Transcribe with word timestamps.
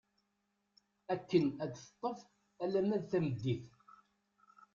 Akken 1.13 1.45
ad 1.63 1.71
teṭṭef 1.73 2.19
alamma 2.63 2.97
d 3.01 3.03
tameddit. 3.11 3.67